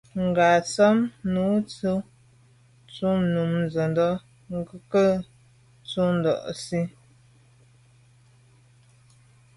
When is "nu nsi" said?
1.31-1.91